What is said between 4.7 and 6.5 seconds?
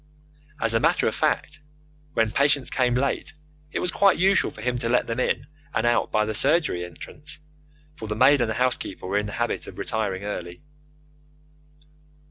to let them in and out by the